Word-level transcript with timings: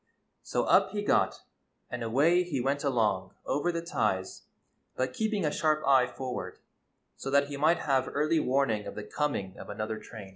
So 0.41 0.63
up 0.63 0.89
he 0.93 1.03
got, 1.03 1.43
and 1.91 2.01
away 2.01 2.41
he 2.41 2.59
went 2.59 2.83
along 2.83 3.35
over 3.45 3.71
the 3.71 3.83
ties, 3.83 4.47
but 4.95 5.13
keeping 5.13 5.45
a 5.45 5.51
sharp 5.51 5.83
eye 5.87 6.07
forward 6.07 6.57
so 7.17 7.29
that 7.29 7.49
he 7.49 7.55
might 7.57 7.81
have 7.81 8.07
early 8.11 8.39
warning 8.39 8.87
of 8.87 8.95
the 8.95 9.03
coming 9.03 9.55
of 9.59 9.69
another 9.69 9.99
train. 9.99 10.29